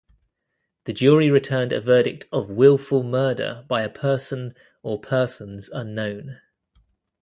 The 0.85 0.93
jury 0.93 1.29
returned 1.29 1.71
a 1.71 1.79
verdict 1.79 2.25
of 2.31 2.49
willful 2.49 3.03
murder 3.03 3.63
by 3.67 3.83
a 3.83 3.87
person 3.89 4.55
or 4.81 4.99
persons 4.99 5.69
unknown. 5.69 6.41